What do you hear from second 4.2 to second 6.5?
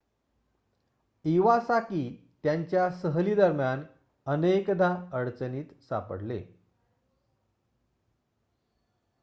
अनेकदा अडचणीत सापडले